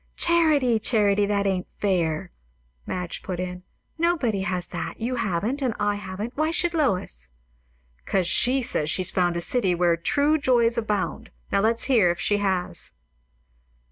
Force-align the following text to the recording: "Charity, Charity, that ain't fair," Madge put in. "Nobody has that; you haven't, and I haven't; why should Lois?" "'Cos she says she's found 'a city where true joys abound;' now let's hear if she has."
"Charity, 0.15 0.79
Charity, 0.79 1.27
that 1.27 1.45
ain't 1.45 1.67
fair," 1.77 2.31
Madge 2.87 3.21
put 3.21 3.39
in. 3.39 3.61
"Nobody 3.99 4.41
has 4.41 4.67
that; 4.69 4.99
you 4.99 5.17
haven't, 5.17 5.61
and 5.61 5.75
I 5.79 5.93
haven't; 5.93 6.35
why 6.35 6.49
should 6.49 6.73
Lois?" 6.73 7.29
"'Cos 8.07 8.25
she 8.25 8.63
says 8.63 8.89
she's 8.89 9.11
found 9.11 9.37
'a 9.37 9.41
city 9.41 9.75
where 9.75 9.95
true 9.95 10.39
joys 10.39 10.75
abound;' 10.75 11.29
now 11.51 11.59
let's 11.61 11.83
hear 11.83 12.09
if 12.09 12.19
she 12.19 12.37
has." 12.37 12.93